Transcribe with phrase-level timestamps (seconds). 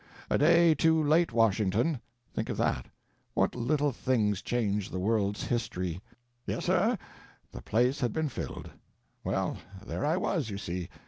[0.31, 2.01] A day too late, Washington.
[2.33, 6.97] Think of that—what little things change the world's history—yes, sir,
[7.51, 8.71] the place had been filled.
[9.23, 10.89] Well, there I was, you see.